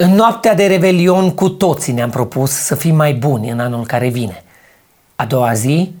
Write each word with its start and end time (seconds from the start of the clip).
În 0.00 0.14
noaptea 0.14 0.54
de 0.54 0.66
revelion 0.66 1.34
cu 1.34 1.48
toții 1.48 1.92
ne-am 1.92 2.10
propus 2.10 2.50
să 2.50 2.74
fim 2.74 2.94
mai 2.96 3.14
buni 3.14 3.50
în 3.50 3.60
anul 3.60 3.86
care 3.86 4.08
vine. 4.08 4.44
A 5.16 5.24
doua 5.24 5.52
zi 5.52 5.94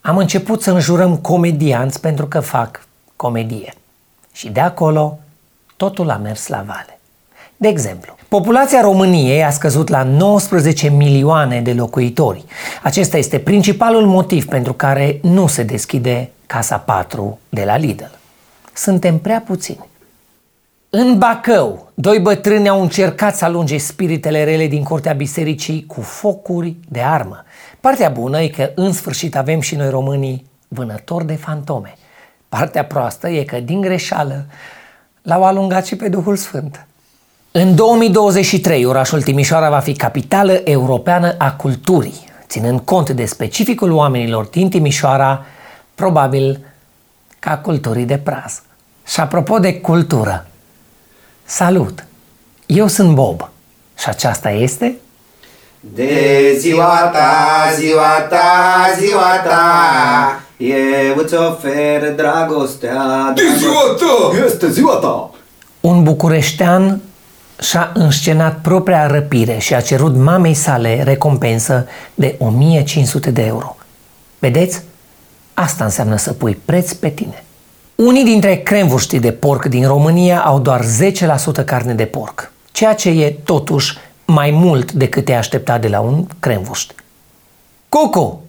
am 0.00 0.16
început 0.16 0.62
să 0.62 0.70
înjurăm 0.70 1.16
comedianți 1.16 2.00
pentru 2.00 2.26
că 2.26 2.40
fac 2.40 2.86
comedie. 3.16 3.74
Și 4.32 4.48
de 4.48 4.60
acolo 4.60 5.18
totul 5.76 6.10
a 6.10 6.16
mers 6.16 6.46
la 6.46 6.64
vale. 6.66 7.00
De 7.56 7.68
exemplu, 7.68 8.16
populația 8.28 8.80
României 8.80 9.44
a 9.44 9.50
scăzut 9.50 9.88
la 9.88 10.02
19 10.02 10.88
milioane 10.88 11.60
de 11.60 11.72
locuitori. 11.72 12.44
Acesta 12.82 13.16
este 13.16 13.38
principalul 13.38 14.06
motiv 14.06 14.46
pentru 14.46 14.72
care 14.72 15.18
nu 15.22 15.46
se 15.46 15.62
deschide 15.62 16.30
Casa 16.46 16.76
4 16.76 17.38
de 17.48 17.64
la 17.64 17.76
Lidl. 17.76 18.04
Suntem 18.72 19.18
prea 19.18 19.42
puțini. 19.46 19.90
În 20.94 21.18
Bacău, 21.18 21.90
doi 21.94 22.18
bătrâni 22.18 22.68
au 22.68 22.80
încercat 22.80 23.36
să 23.36 23.44
alunge 23.44 23.76
spiritele 23.76 24.44
rele 24.44 24.66
din 24.66 24.82
curtea 24.82 25.12
bisericii 25.12 25.86
cu 25.86 26.00
focuri 26.00 26.76
de 26.88 27.00
armă. 27.00 27.44
Partea 27.80 28.08
bună 28.08 28.40
e 28.40 28.48
că 28.48 28.70
în 28.74 28.92
sfârșit 28.92 29.36
avem 29.36 29.60
și 29.60 29.74
noi 29.74 29.90
românii 29.90 30.46
vânători 30.68 31.26
de 31.26 31.34
fantome. 31.34 31.94
Partea 32.48 32.84
proastă 32.84 33.28
e 33.28 33.44
că 33.44 33.60
din 33.60 33.80
greșeală 33.80 34.46
l-au 35.22 35.44
alungat 35.44 35.86
și 35.86 35.96
pe 35.96 36.08
Duhul 36.08 36.36
Sfânt. 36.36 36.86
În 37.52 37.74
2023, 37.74 38.84
orașul 38.84 39.22
Timișoara 39.22 39.70
va 39.70 39.80
fi 39.80 39.92
capitală 39.92 40.52
europeană 40.52 41.34
a 41.38 41.52
culturii. 41.52 42.24
Ținând 42.46 42.80
cont 42.80 43.10
de 43.10 43.24
specificul 43.24 43.90
oamenilor 43.90 44.44
din 44.44 44.70
Timișoara, 44.70 45.44
probabil 45.94 46.60
ca 47.38 47.58
culturii 47.58 48.04
de 48.04 48.18
praz. 48.18 48.62
Și 49.06 49.20
apropo 49.20 49.58
de 49.58 49.80
cultură, 49.80 50.46
salut! 51.52 52.04
Eu 52.66 52.86
sunt 52.86 53.14
Bob 53.14 53.48
și 53.98 54.08
aceasta 54.08 54.50
este... 54.50 54.96
De 55.80 56.56
ziua 56.58 57.10
ta, 57.12 57.72
ziua 57.78 58.26
ta, 58.28 58.86
ziua 58.98 59.40
ta 59.44 60.40
Eu 60.56 61.16
îți 61.16 61.34
ofer 61.34 62.14
dragostea 62.14 63.32
De 63.34 63.42
ziua 63.58 63.96
ta! 63.98 64.44
Este 64.44 64.70
ziua 64.70 64.94
ta! 64.94 65.30
Un 65.80 66.02
bucureștean 66.02 67.00
și-a 67.60 67.90
înscenat 67.94 68.58
propria 68.60 69.06
răpire 69.06 69.58
și 69.58 69.74
a 69.74 69.80
cerut 69.80 70.16
mamei 70.16 70.54
sale 70.54 71.02
recompensă 71.02 71.86
de 72.14 72.36
1500 72.38 73.30
de 73.30 73.42
euro. 73.42 73.76
Vedeți? 74.38 74.82
Asta 75.54 75.84
înseamnă 75.84 76.16
să 76.16 76.32
pui 76.32 76.58
preț 76.64 76.92
pe 76.92 77.08
tine. 77.08 77.44
Unii 78.04 78.24
dintre 78.24 78.56
cremvuștii 78.56 79.20
de 79.20 79.32
porc 79.32 79.64
din 79.64 79.86
România 79.86 80.42
au 80.42 80.60
doar 80.60 80.84
10% 81.60 81.64
carne 81.64 81.94
de 81.94 82.04
porc, 82.04 82.52
ceea 82.72 82.94
ce 82.94 83.08
e 83.08 83.30
totuși 83.44 83.98
mai 84.26 84.50
mult 84.50 84.92
decât 84.92 85.24
te 85.24 85.34
aștepta 85.34 85.78
de 85.78 85.88
la 85.88 86.00
un 86.00 86.26
cremvuști. 86.40 86.94
Coco, 87.88 88.40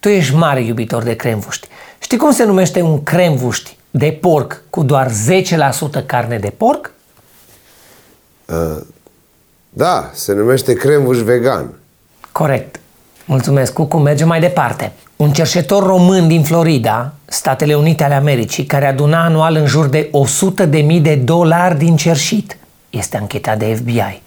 tu 0.00 0.08
ești 0.08 0.34
mare 0.34 0.60
iubitor 0.60 1.02
de 1.02 1.14
cremvuști. 1.16 1.68
Știi 1.98 2.18
cum 2.18 2.32
se 2.32 2.44
numește 2.44 2.80
un 2.80 3.02
cremvuști 3.02 3.76
de 3.90 4.18
porc 4.20 4.62
cu 4.70 4.82
doar 4.82 5.10
10% 6.02 6.06
carne 6.06 6.38
de 6.38 6.50
porc? 6.56 6.92
Da, 9.68 10.10
se 10.12 10.32
numește 10.32 10.72
cremvuș 10.72 11.18
vegan. 11.18 11.74
Corect. 12.32 12.80
Mulțumesc, 13.26 13.72
Cucu. 13.72 13.96
Mergem 13.96 14.28
mai 14.28 14.40
departe. 14.40 14.92
Un 15.16 15.32
cerșetor 15.32 15.86
român 15.86 16.28
din 16.28 16.42
Florida, 16.42 17.12
Statele 17.24 17.74
Unite 17.74 18.04
ale 18.04 18.14
Americii, 18.14 18.64
care 18.64 18.86
aduna 18.86 19.24
anual 19.24 19.54
în 19.54 19.66
jur 19.66 19.86
de 19.86 20.10
100.000 20.96 21.00
de 21.02 21.14
dolari 21.14 21.78
din 21.78 21.96
cerșit, 21.96 22.56
este 22.90 23.16
anchetat 23.16 23.58
de 23.58 23.74
FBI. 23.74 24.22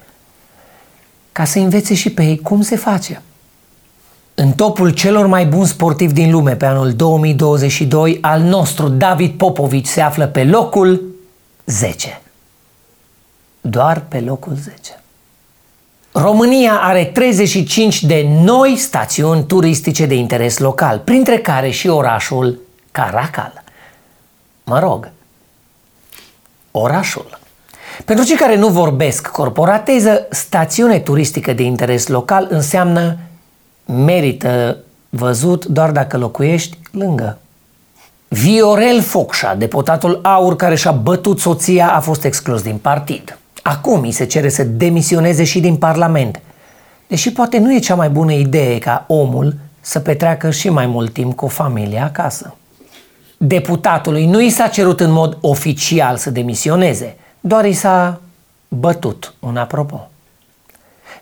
Ca 1.32 1.46
să 1.46 1.60
învețe 1.60 1.94
și 1.94 2.10
pe 2.10 2.24
ei 2.24 2.38
cum 2.38 2.62
se 2.62 2.76
face. 2.76 3.22
În 4.36 4.52
topul 4.52 4.90
celor 4.90 5.26
mai 5.26 5.46
buni 5.46 5.68
sportivi 5.68 6.14
din 6.14 6.32
lume 6.32 6.56
pe 6.56 6.66
anul 6.66 6.94
2022, 6.94 8.18
al 8.22 8.42
nostru 8.42 8.88
David 8.88 9.32
Popovici 9.38 9.88
se 9.88 10.02
află 10.02 10.28
pe 10.28 10.44
locul 10.44 11.16
10. 11.66 12.22
Doar 13.62 14.00
pe 14.08 14.20
locul 14.20 14.54
10. 14.56 14.99
România 16.22 16.80
are 16.82 17.06
35 17.06 18.04
de 18.04 18.28
noi 18.44 18.76
stațiuni 18.76 19.46
turistice 19.46 20.06
de 20.06 20.16
interes 20.16 20.58
local, 20.58 21.00
printre 21.00 21.38
care 21.38 21.70
și 21.70 21.88
orașul 21.88 22.60
Caracal. 22.92 23.64
Mă 24.64 24.80
rog, 24.80 25.10
orașul. 26.72 27.40
Pentru 28.06 28.26
cei 28.26 28.36
care 28.36 28.56
nu 28.56 28.68
vorbesc 28.68 29.28
corporateză, 29.28 30.28
stațiune 30.30 31.00
turistică 31.00 31.54
de 31.54 31.64
interes 31.64 32.08
local 32.08 32.48
înseamnă 32.50 33.18
merită 33.86 34.78
văzut 35.10 35.66
doar 35.66 35.92
dacă 35.92 36.18
locuiești 36.18 36.78
lângă. 36.92 37.38
Viorel 38.28 39.02
Focșa, 39.02 39.56
deputatul 39.56 40.20
AUR 40.24 40.56
care 40.56 40.76
și-a 40.76 40.92
bătut 40.92 41.40
soția, 41.40 41.92
a 41.92 42.00
fost 42.00 42.24
exclus 42.24 42.62
din 42.62 42.78
partid. 42.78 43.39
Acum 43.64 44.02
îi 44.02 44.12
se 44.12 44.26
cere 44.26 44.50
să 44.50 44.64
demisioneze 44.64 45.44
și 45.44 45.60
din 45.60 45.76
Parlament. 45.76 46.42
Deși 47.08 47.32
poate 47.32 47.58
nu 47.58 47.74
e 47.74 47.80
cea 47.80 47.96
mai 47.96 48.10
bună 48.10 48.32
idee 48.32 48.78
ca 48.78 49.06
omul 49.08 49.56
să 49.82 50.00
petreacă 50.00 50.52
și 50.52 50.70
mai 50.70 50.86
mult 50.86 51.14
timp 51.14 51.36
cu 51.36 51.48
familia 51.48 52.04
acasă. 52.04 52.56
Deputatului 53.38 54.26
nu 54.26 54.42
i 54.42 54.50
s-a 54.50 54.68
cerut 54.68 55.00
în 55.00 55.12
mod 55.12 55.38
oficial 55.42 56.18
să 56.18 56.30
demisioneze, 56.30 57.16
doar 57.40 57.66
i 57.66 57.74
s-a 57.74 58.22
bătut 58.68 59.34
un 59.40 59.58
apropo. 59.58 60.10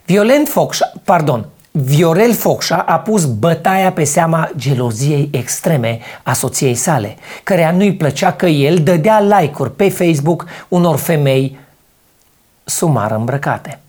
Violent 0.06 0.48
Focșa, 0.48 0.92
pardon, 1.04 1.46
Viorel 1.72 2.34
Focșa 2.34 2.76
a 2.76 3.00
pus 3.00 3.26
bătaia 3.26 3.92
pe 3.92 4.04
seama 4.04 4.52
geloziei 4.56 5.30
extreme 5.32 6.00
a 6.24 6.34
soției 6.34 6.76
sale, 6.76 7.16
căreia 7.44 7.72
nu-i 7.72 7.94
plăcea 7.94 8.34
că 8.34 8.46
el 8.46 8.78
dădea 8.78 9.20
like-uri 9.20 9.76
pe 9.76 9.90
Facebook 9.90 10.46
unor 10.68 10.98
femei 10.98 11.58
sumar 12.70 13.12
îmbrăcate. 13.12 13.80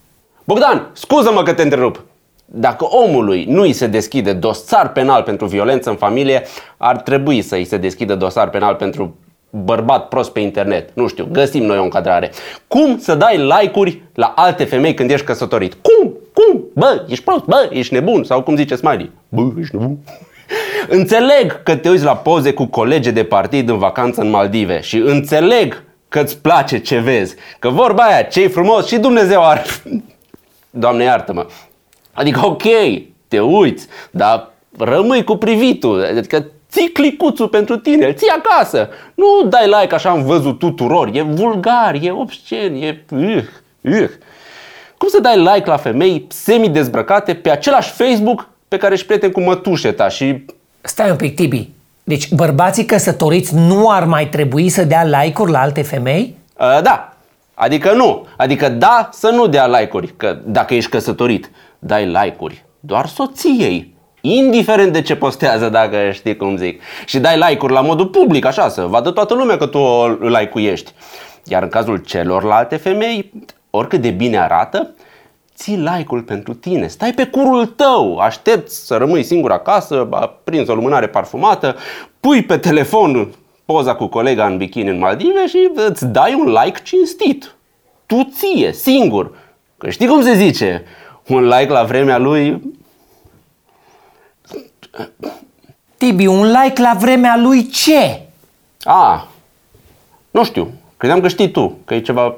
Bogdan, 0.45 0.91
scuză-mă 0.93 1.43
că 1.43 1.53
te 1.53 1.63
întrerup. 1.63 2.05
Dacă 2.45 2.85
omului 2.85 3.45
nu 3.45 3.63
îi 3.63 3.73
se 3.73 3.87
deschide 3.87 4.33
dosar 4.33 4.93
penal 4.93 5.23
pentru 5.23 5.47
violență 5.47 5.91
în 5.91 5.97
familie, 5.97 6.43
ar 6.77 6.97
trebui 6.97 7.43
să 7.43 7.55
îi 7.55 7.65
se 7.65 7.77
deschidă 7.77 8.15
dosar 8.15 8.51
penal 8.51 8.75
pentru 8.75 9.17
bărbat 9.51 10.09
prost 10.09 10.33
pe 10.33 10.41
internet. 10.41 10.91
Nu 10.95 11.07
știu, 11.07 11.29
găsim 11.33 11.65
noi 11.65 11.79
o 11.79 11.83
încadrare. 11.83 12.31
Cum 12.67 12.99
să 12.99 13.15
dai 13.15 13.37
like-uri 13.37 14.03
la 14.15 14.33
alte 14.37 14.65
femei 14.65 14.95
când 14.95 15.11
ești 15.11 15.27
căsătorit? 15.27 15.77
Cum? 15.83 16.13
Cum? 16.33 16.65
Bă, 16.75 17.05
ești 17.09 17.25
prost? 17.25 17.45
Bă, 17.45 17.69
ești 17.71 17.95
nebun? 17.95 18.25
Sau 18.25 18.43
cum 18.43 18.57
zice 18.57 18.75
Smiley? 18.75 19.11
Bă, 19.29 19.43
ești 19.61 19.77
nebun? 19.77 19.99
Înțeleg 20.89 21.63
că 21.63 21.77
te 21.77 21.89
uiți 21.89 22.05
la 22.05 22.17
poze 22.17 22.53
cu 22.53 22.65
colegi 22.67 23.11
de 23.11 23.25
partid 23.25 23.69
în 23.69 23.79
vacanță 23.79 24.21
în 24.21 24.31
Maldive 24.31 24.81
și 24.81 24.97
înțeleg 24.97 25.83
că 26.09 26.21
îți 26.21 26.39
place 26.39 26.79
ce 26.79 26.99
vezi. 26.99 27.35
Că 27.59 27.69
vorba 27.69 28.03
aia, 28.03 28.23
ce 28.23 28.47
frumos 28.47 28.87
și 28.87 28.99
Dumnezeu 28.99 29.45
are. 29.45 29.65
Doamne 30.71 31.05
iartă-mă. 31.05 31.47
Adică 32.13 32.47
ok, 32.47 32.63
te 33.29 33.41
uiți, 33.41 33.87
dar 34.11 34.51
rămâi 34.79 35.25
cu 35.25 35.37
privitul. 35.37 36.05
Adică 36.05 36.47
ții 36.71 36.93
clicuțul 36.93 37.49
pentru 37.49 37.77
tine, 37.77 38.07
îl 38.07 38.15
ții 38.15 38.29
acasă. 38.29 38.89
Nu 39.15 39.49
dai 39.49 39.67
like 39.67 39.95
așa 39.95 40.11
am 40.11 40.23
văzut 40.23 40.59
tuturor. 40.59 41.11
E 41.13 41.23
vulgar, 41.23 41.99
e 42.01 42.11
obscen, 42.11 42.75
e... 42.75 43.05
Uh, 43.11 43.45
uh. 43.81 44.09
Cum 44.97 45.09
să 45.09 45.21
dai 45.21 45.39
like 45.39 45.63
la 45.65 45.77
femei 45.77 46.27
semi-dezbrăcate 46.29 47.35
pe 47.35 47.51
același 47.51 47.91
Facebook 47.91 48.49
pe 48.69 48.77
care 48.77 48.95
își 48.95 49.07
prieten 49.07 49.31
cu 49.31 49.41
mătușeta 49.41 50.09
și... 50.09 50.45
Stai 50.81 51.11
un 51.11 51.17
pic, 51.17 51.35
Tibi. 51.35 51.69
Deci 52.09 52.33
bărbații 52.33 52.85
căsătoriți 52.85 53.55
nu 53.55 53.91
ar 53.91 54.05
mai 54.05 54.29
trebui 54.29 54.69
să 54.69 54.85
dea 54.85 55.05
like-uri 55.05 55.51
la 55.51 55.61
alte 55.61 55.83
femei? 55.83 56.37
Uh, 56.59 56.83
da, 56.83 57.13
adică 57.55 57.93
nu. 57.93 58.27
Adică 58.37 58.69
da 58.69 59.09
să 59.13 59.29
nu 59.29 59.47
dea 59.47 59.67
like-uri, 59.67 60.15
că 60.17 60.39
dacă 60.45 60.75
ești 60.75 60.91
căsătorit, 60.91 61.51
dai 61.79 62.07
like-uri 62.07 62.65
doar 62.81 63.07
soției. 63.07 63.95
Indiferent 64.21 64.93
de 64.93 65.03
ce 65.03 65.17
postează, 65.17 65.69
dacă 65.69 65.97
știi 66.13 66.37
cum 66.37 66.57
zic. 66.57 66.83
Și 67.07 67.19
dai 67.19 67.39
like-uri 67.49 67.73
la 67.73 67.81
modul 67.81 68.07
public, 68.07 68.45
așa, 68.45 68.69
să 68.69 68.83
vadă 68.83 69.11
toată 69.11 69.35
lumea 69.35 69.57
că 69.57 69.67
tu 69.67 69.79
o 69.79 70.07
like-uiești. 70.07 70.93
Iar 71.45 71.63
în 71.63 71.69
cazul 71.69 71.97
celorlalte 71.97 72.77
femei, 72.77 73.33
oricât 73.71 74.01
de 74.01 74.11
bine 74.11 74.39
arată, 74.39 74.95
ții 75.59 75.77
like-ul 75.77 76.23
pentru 76.23 76.55
tine, 76.55 76.87
stai 76.87 77.13
pe 77.13 77.27
curul 77.27 77.67
tău, 77.67 78.19
aștepți 78.19 78.87
să 78.87 78.97
rămâi 78.97 79.23
singur 79.23 79.53
acasă, 79.53 80.09
prins 80.45 80.69
o 80.69 80.75
lumânare 80.75 81.09
parfumată, 81.09 81.77
pui 82.21 82.43
pe 82.43 82.59
telefon 82.59 83.35
poza 83.65 83.95
cu 83.95 84.07
colega 84.07 84.47
în 84.47 84.57
bikini 84.57 84.89
în 84.89 84.99
Maldive 84.99 85.47
și 85.47 85.71
îți 85.75 86.07
dai 86.07 86.35
un 86.35 86.55
like 86.65 86.81
cinstit. 86.83 87.55
Tu 88.07 88.29
ție, 88.33 88.73
singur. 88.73 89.37
Că 89.79 89.91
știi 89.91 90.07
cum 90.07 90.23
se 90.23 90.35
zice, 90.35 90.85
un 91.27 91.49
like 91.49 91.73
la 91.73 91.85
vremea 91.85 92.19
lui... 92.19 92.63
Tibi, 95.97 96.27
un 96.27 96.47
like 96.47 96.83
la 96.83 96.97
vremea 96.99 97.37
lui 97.37 97.67
ce? 97.67 98.21
A, 98.83 99.29
nu 100.31 100.45
știu, 100.45 100.71
credeam 100.97 101.21
că 101.21 101.29
știi 101.29 101.51
tu, 101.51 101.79
că 101.85 101.95
e 101.95 102.01
ceva 102.01 102.35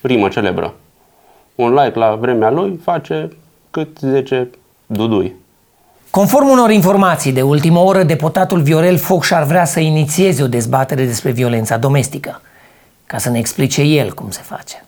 rimă 0.00 0.28
celebră. 0.28 0.74
Un 1.54 1.74
like 1.74 1.98
la 1.98 2.14
vremea 2.20 2.50
lui 2.50 2.80
face 2.84 3.28
cât 3.70 3.98
10 3.98 4.48
dudui. 4.86 5.34
Conform 6.10 6.48
unor 6.48 6.70
informații 6.70 7.32
de 7.32 7.42
ultimă 7.42 7.78
oră, 7.78 8.02
deputatul 8.02 8.60
Viorel 8.60 8.96
Focș 8.96 9.30
ar 9.30 9.44
vrea 9.44 9.64
să 9.64 9.80
inițieze 9.80 10.42
o 10.42 10.46
dezbatere 10.46 11.04
despre 11.04 11.30
violența 11.30 11.76
domestică, 11.76 12.40
ca 13.06 13.18
să 13.18 13.30
ne 13.30 13.38
explice 13.38 13.82
el 13.82 14.12
cum 14.12 14.30
se 14.30 14.40
face. 14.42 14.84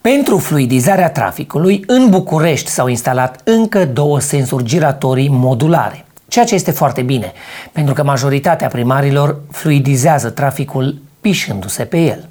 Pentru 0.00 0.38
fluidizarea 0.38 1.10
traficului, 1.10 1.84
în 1.86 2.10
București 2.10 2.70
s-au 2.70 2.88
instalat 2.88 3.40
încă 3.44 3.84
două 3.84 4.20
sensuri 4.20 4.64
giratorii 4.64 5.28
modulare, 5.28 6.04
ceea 6.28 6.44
ce 6.44 6.54
este 6.54 6.70
foarte 6.70 7.02
bine, 7.02 7.32
pentru 7.72 7.94
că 7.94 8.02
majoritatea 8.02 8.68
primarilor 8.68 9.40
fluidizează 9.50 10.30
traficul 10.30 10.94
pișându-se 11.20 11.84
pe 11.84 11.98
el. 11.98 12.28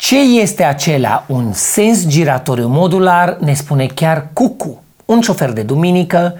Ce 0.00 0.18
este 0.18 0.62
acela 0.62 1.24
un 1.28 1.52
sens 1.52 2.06
giratoriu 2.06 2.66
modular 2.66 3.36
ne 3.40 3.54
spune 3.54 3.86
chiar 3.94 4.28
Cucu, 4.32 4.82
un 5.04 5.20
șofer 5.20 5.52
de 5.52 5.62
duminică 5.62 6.34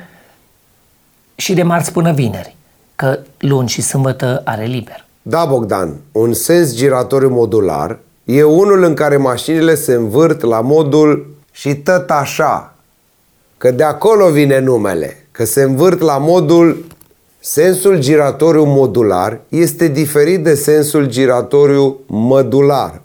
și 1.35 1.55
de 1.55 1.63
marți 1.63 1.93
până 1.93 2.13
vineri, 2.13 2.57
că 2.97 3.19
luni 3.39 3.69
și 3.69 3.83
sâmbătă 3.83 4.43
are 4.45 4.65
liber. 4.65 5.07
Da, 5.23 5.45
Bogdan, 5.45 5.97
un 6.13 6.33
sens 6.33 6.75
giratoriu 6.75 7.29
modular 7.29 7.99
e 8.25 8.43
unul 8.43 8.83
în 8.83 8.95
care 8.95 9.17
mașinile 9.17 9.75
se 9.75 9.93
învârt 9.93 10.41
la 10.41 10.61
modul 10.61 11.35
și 11.53 11.75
tot 11.75 12.11
așa. 12.11 12.75
Că 13.59 13.71
de 13.71 13.85
acolo 13.85 14.31
vine 14.31 14.59
numele, 14.59 15.27
că 15.31 15.45
se 15.45 15.63
învârt 15.63 16.01
la 16.01 16.19
modul 16.19 16.85
Sensul 17.43 17.99
giratoriu 17.99 18.65
modular 18.65 19.41
este 19.49 19.89
diferit 19.89 20.45
de 20.45 20.55
sensul 20.55 21.07
giratoriu 21.07 21.97
mădular, 22.07 23.01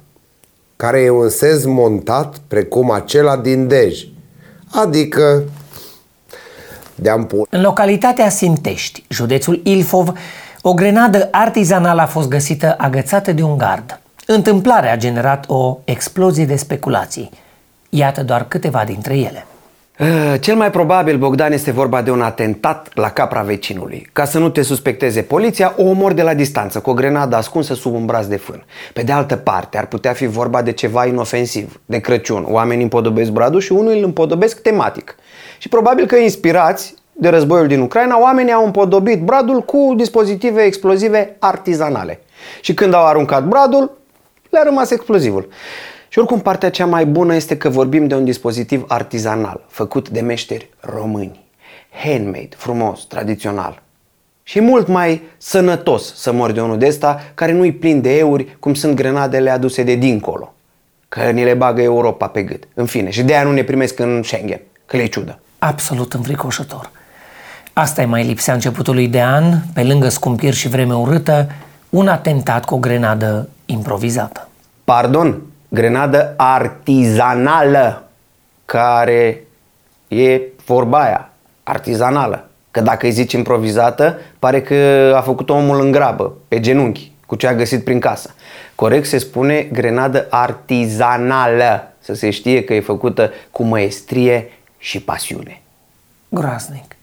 care 0.76 1.00
e 1.00 1.10
un 1.10 1.30
sens 1.30 1.66
montat 1.66 2.36
precum 2.48 2.92
acela 2.92 3.38
din 3.38 3.68
Dej, 3.68 4.08
adică 4.72 5.44
de-am 6.96 7.26
pus. 7.26 7.48
În 7.50 7.62
localitatea 7.62 8.30
Sintești, 8.30 9.04
județul 9.08 9.62
Ilfov, 9.64 10.12
o 10.62 10.74
grenadă 10.74 11.28
artizanală 11.32 12.02
a 12.02 12.06
fost 12.06 12.28
găsită 12.28 12.76
agățată 12.78 13.32
de 13.32 13.42
un 13.42 13.58
gard. 13.58 14.00
Întâmplarea 14.26 14.92
a 14.92 14.98
generat 14.98 15.46
o 15.48 15.78
explozie 15.84 16.46
de 16.46 16.56
speculații. 16.56 17.30
Iată 17.90 18.24
doar 18.24 18.48
câteva 18.48 18.84
dintre 18.86 19.18
ele. 19.18 19.46
Uh, 20.00 20.34
Cel 20.40 20.56
mai 20.56 20.72
probabil, 20.72 21.18
Bogdan, 21.18 21.52
este 21.52 21.72
vorba 21.72 22.02
de 22.02 22.12
un 22.12 22.22
atentat 22.22 22.90
la 22.94 23.10
capra 23.10 23.42
vecinului. 23.42 24.10
Ca 24.14 24.26
să 24.26 24.40
nu 24.40 24.50
te 24.50 24.62
suspecteze 24.62 25.22
poliția, 25.22 25.74
o 25.78 25.84
omor 25.84 26.14
de 26.14 26.22
la 26.22 26.34
distanță, 26.34 26.80
cu 26.80 26.90
o 26.90 26.94
grenadă 26.94 27.36
ascunsă 27.36 27.74
sub 27.74 27.94
un 27.94 28.06
braț 28.06 28.26
de 28.26 28.36
fân. 28.36 28.66
Pe 28.94 29.02
de 29.02 29.12
altă 29.12 29.36
parte, 29.36 29.78
ar 29.78 29.86
putea 29.86 30.14
fi 30.14 30.26
vorba 30.26 30.62
de 30.62 30.72
ceva 30.72 31.06
inofensiv, 31.06 31.82
de 31.86 32.00
Crăciun. 32.00 32.46
Oamenii 32.50 32.84
împodobesc 32.84 33.32
bradul 33.32 33.60
și 33.60 33.72
unul 33.72 33.92
îl 33.92 34.04
împodobesc 34.04 34.62
tematic. 34.62 35.16
Și 35.58 35.70
probabil 35.70 36.06
că 36.06 36.16
inspirați 36.16 36.94
de 37.12 37.30
războiul 37.30 37.68
din 37.68 37.80
Ucraina, 37.80 38.20
oamenii 38.20 38.54
au 38.54 38.66
împodobit 38.66 39.22
bradul 39.22 39.62
cu 39.62 39.94
dispozitive 39.98 40.62
explozive 40.62 41.36
artizanale. 41.40 42.20
Și 42.62 42.74
când 42.74 42.94
au 42.94 43.06
aruncat 43.06 43.44
bradul, 43.44 43.98
le-a 44.50 44.64
rămas 44.64 44.92
explozivul. 44.92 45.48
Și 46.16 46.22
oricum 46.22 46.42
partea 46.42 46.70
cea 46.70 46.86
mai 46.86 47.06
bună 47.06 47.36
este 47.36 47.58
că 47.58 47.70
vorbim 47.70 48.08
de 48.08 48.16
un 48.16 48.24
dispozitiv 48.24 48.86
artizanal, 48.88 49.66
făcut 49.68 50.10
de 50.10 50.22
meșteri 50.22 50.70
români. 50.80 51.46
Handmade, 52.04 52.50
frumos, 52.56 53.04
tradițional. 53.04 53.82
Și 54.44 54.60
mult 54.60 54.88
mai 54.88 55.22
sănătos 55.38 56.16
să 56.16 56.32
mori 56.32 56.54
de 56.54 56.62
unul 56.62 56.78
de 56.78 56.88
ăsta 56.88 57.22
care 57.34 57.52
nu-i 57.52 57.72
plin 57.72 58.02
de 58.02 58.18
euri 58.18 58.58
cum 58.60 58.74
sunt 58.74 58.96
grenadele 58.96 59.50
aduse 59.50 59.84
de 59.84 59.96
dincolo. 59.96 60.54
Că 61.10 61.22
ni 61.22 61.44
le 61.44 61.54
bagă 61.54 61.82
Europa 61.82 62.28
pe 62.28 62.44
gât. 62.44 62.64
În 62.74 62.86
fine, 62.86 63.10
și 63.10 63.24
de 63.24 63.34
aia 63.34 63.44
nu 63.44 63.52
ne 63.52 63.64
primesc 63.64 64.00
în 64.00 64.22
Schengen, 64.24 64.62
că 64.86 64.98
le 64.98 65.06
ciudă. 65.06 65.40
Absolut 65.60 66.14
înfricoșător. 66.14 66.92
Asta 67.74 68.02
e 68.02 68.06
mai 68.06 68.24
lipsea 68.24 68.54
începutului 68.54 69.08
de 69.08 69.22
an, 69.22 69.44
pe 69.74 69.84
lângă 69.84 70.10
scumpiri 70.10 70.56
și 70.56 70.68
vreme 70.68 70.96
urâtă, 70.96 71.52
un 71.90 72.08
atentat 72.08 72.66
cu 72.66 72.76
o 72.76 72.78
grenadă 72.78 73.50
improvizată. 73.66 74.50
Pardon, 74.84 75.42
grenadă 75.76 76.34
artizanală, 76.38 78.08
care 78.66 79.44
e 80.08 80.42
vorba 80.66 81.02
aia, 81.02 81.30
artizanală. 81.64 82.48
Că 82.72 82.82
dacă 82.82 83.06
îi 83.06 83.12
zici 83.12 83.34
improvizată, 83.34 84.18
pare 84.40 84.62
că 84.62 85.14
a 85.16 85.22
făcut 85.22 85.50
omul 85.50 85.82
în 85.82 85.92
grabă, 85.92 86.34
pe 86.48 86.60
genunchi, 86.60 87.12
cu 87.26 87.36
ce 87.36 87.48
a 87.48 87.54
găsit 87.54 87.84
prin 87.84 88.00
casă. 88.00 88.36
Corect 88.76 89.08
se 89.08 89.18
spune 89.18 89.62
grenadă 89.62 90.28
artizanală, 90.30 91.94
să 92.00 92.14
se 92.14 92.30
știe 92.30 92.64
că 92.64 92.74
e 92.74 92.82
făcută 92.82 93.32
cu 93.52 93.64
măestrie 93.64 94.52
și 94.78 95.00
pasiune. 95.00 95.62
Groaznic. 96.30 96.96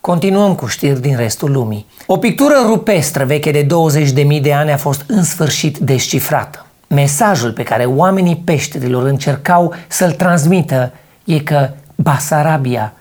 Continuăm 0.00 0.54
cu 0.54 0.66
știri 0.66 1.00
din 1.00 1.16
restul 1.16 1.50
lumii. 1.50 1.86
O 2.06 2.16
pictură 2.16 2.54
rupestră 2.66 3.24
veche 3.24 3.50
de 3.50 3.66
20.000 3.66 4.40
de 4.40 4.52
ani 4.52 4.72
a 4.72 4.76
fost 4.76 5.04
în 5.06 5.24
sfârșit 5.24 5.78
descifrată. 5.78 6.64
Mesajul 6.94 7.52
pe 7.52 7.62
care 7.62 7.84
oamenii 7.84 8.36
peșterilor 8.36 9.06
încercau 9.06 9.74
să-l 9.88 10.12
transmită 10.12 10.92
e 11.24 11.40
că 11.40 11.70
Basarabia 11.94 12.92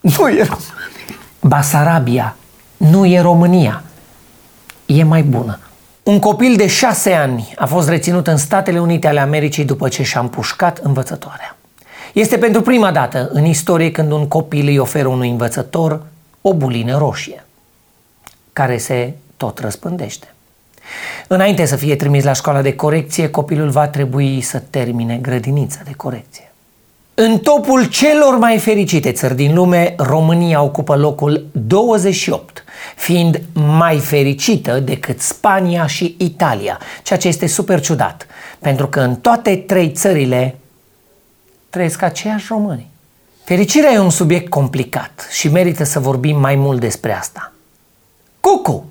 nu 0.00 0.28
e 0.28 0.42
România. 0.42 0.58
Basarabia 1.40 2.36
nu 2.76 3.06
e 3.06 3.20
România. 3.20 3.82
E 4.86 5.02
mai 5.02 5.22
bună. 5.22 5.58
Un 6.02 6.18
copil 6.18 6.56
de 6.56 6.66
șase 6.66 7.12
ani 7.12 7.54
a 7.58 7.66
fost 7.66 7.88
reținut 7.88 8.26
în 8.26 8.36
Statele 8.36 8.80
Unite 8.80 9.06
ale 9.06 9.20
Americii 9.20 9.64
după 9.64 9.88
ce 9.88 10.02
și-a 10.02 10.20
împușcat 10.20 10.78
învățătoarea. 10.78 11.56
Este 12.12 12.38
pentru 12.38 12.60
prima 12.60 12.92
dată 12.92 13.28
în 13.32 13.44
istorie 13.44 13.90
când 13.90 14.12
un 14.12 14.28
copil 14.28 14.66
îi 14.66 14.78
oferă 14.78 15.08
unui 15.08 15.30
învățător 15.30 16.02
o 16.40 16.54
bulină 16.54 16.98
roșie, 16.98 17.44
care 18.52 18.78
se 18.78 19.14
tot 19.36 19.58
răspândește. 19.58 20.34
Înainte 21.26 21.64
să 21.64 21.76
fie 21.76 21.96
trimis 21.96 22.24
la 22.24 22.32
școala 22.32 22.62
de 22.62 22.74
corecție, 22.74 23.30
copilul 23.30 23.68
va 23.68 23.88
trebui 23.88 24.40
să 24.40 24.62
termine 24.70 25.16
grădinița 25.16 25.80
de 25.84 25.92
corecție. 25.96 26.52
În 27.14 27.38
topul 27.38 27.84
celor 27.84 28.38
mai 28.38 28.58
fericite 28.58 29.12
țări 29.12 29.34
din 29.34 29.54
lume, 29.54 29.94
România 29.98 30.62
ocupă 30.62 30.96
locul 30.96 31.46
28, 31.52 32.64
fiind 32.96 33.40
mai 33.52 33.98
fericită 33.98 34.78
decât 34.78 35.20
Spania 35.20 35.86
și 35.86 36.14
Italia, 36.18 36.80
ceea 37.02 37.18
ce 37.18 37.28
este 37.28 37.46
super 37.46 37.80
ciudat, 37.80 38.26
pentru 38.58 38.86
că 38.86 39.00
în 39.00 39.14
toate 39.16 39.56
trei 39.56 39.90
țările 39.90 40.56
trăiesc 41.70 42.02
aceiași 42.02 42.46
români. 42.48 42.88
Fericirea 43.44 43.92
e 43.92 43.98
un 43.98 44.10
subiect 44.10 44.48
complicat 44.48 45.28
și 45.30 45.48
merită 45.48 45.84
să 45.84 46.00
vorbim 46.00 46.40
mai 46.40 46.54
mult 46.54 46.80
despre 46.80 47.12
asta. 47.12 47.52
Cucu, 48.40 48.89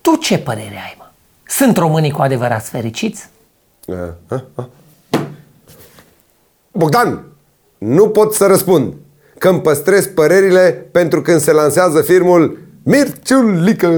tu 0.00 0.16
ce 0.16 0.38
părere 0.38 0.80
ai, 0.84 0.94
mă? 0.98 1.04
Sunt 1.48 1.76
românii 1.76 2.10
cu 2.10 2.22
adevărat 2.22 2.66
fericiți? 2.66 3.28
Bogdan, 6.72 7.24
nu 7.78 8.08
pot 8.08 8.34
să 8.34 8.46
răspund 8.46 8.94
că 9.38 9.48
îmi 9.48 9.60
păstrez 9.60 10.06
părerile 10.06 10.86
pentru 10.92 11.22
când 11.22 11.40
se 11.40 11.52
lansează 11.52 12.00
filmul 12.02 12.58
Mirciulică. 12.82 13.88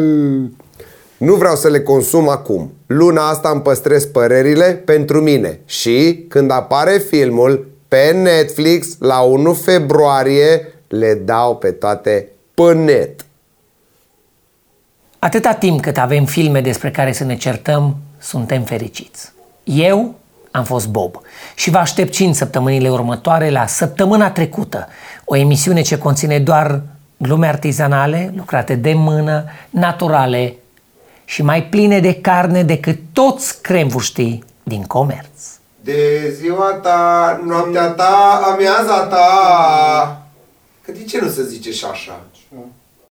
Nu 1.17 1.35
vreau 1.35 1.57
să 1.57 1.69
le 1.69 1.81
consum 1.81 2.29
acum. 2.29 2.73
Luna 2.87 3.29
asta 3.29 3.49
îmi 3.49 3.61
păstrez 3.61 4.05
părerile 4.05 4.83
pentru 4.85 5.21
mine 5.21 5.61
și 5.65 6.25
când 6.29 6.51
apare 6.51 6.99
filmul 6.99 7.67
pe 7.89 8.11
Netflix 8.11 8.97
la 8.99 9.21
1 9.21 9.53
februarie 9.53 10.73
le 10.89 11.15
dau 11.15 11.57
pe 11.57 11.71
toate 11.71 12.29
pe 12.55 12.73
net. 12.73 13.25
Atâta 15.25 15.53
timp 15.53 15.81
cât 15.81 15.99
avem 15.99 16.25
filme 16.25 16.61
despre 16.61 16.91
care 16.91 17.13
să 17.13 17.25
ne 17.25 17.37
certăm, 17.37 17.97
suntem 18.19 18.63
fericiți. 18.63 19.33
Eu 19.65 20.15
am 20.51 20.65
fost 20.65 20.89
Bob 20.89 21.21
și 21.55 21.71
vă 21.71 21.79
aștept 21.79 22.13
5 22.13 22.35
săptămânile 22.35 22.91
următoare 22.91 23.51
la 23.51 23.67
Săptămâna 23.67 24.31
Trecută, 24.31 24.89
o 25.25 25.37
emisiune 25.37 25.81
ce 25.81 25.99
conține 25.99 26.39
doar 26.39 26.81
glume 27.17 27.47
artizanale, 27.47 28.33
lucrate 28.37 28.75
de 28.75 28.93
mână, 28.93 29.45
naturale 29.71 30.55
și 31.25 31.43
mai 31.43 31.63
pline 31.63 32.01
de 32.01 32.15
carne 32.15 32.63
decât 32.63 32.99
toți 33.13 33.63
cremvuștii 33.63 34.45
din 34.63 34.83
comerț. 34.83 35.41
De 35.81 36.31
ziua 36.41 36.79
ta, 36.83 37.41
noaptea 37.47 37.87
ta, 37.87 38.43
amiaza 38.53 39.07
ta 39.07 40.23
Că 40.85 40.93
de 40.93 41.05
ce 41.05 41.21
nu 41.21 41.29
se 41.29 41.45
zice 41.45 41.73
și 41.73 41.85
așa? 41.91 42.21